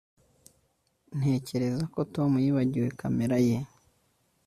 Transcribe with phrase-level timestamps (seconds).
[1.17, 3.57] Ntekereza ko Tom yibagiwe kamera ye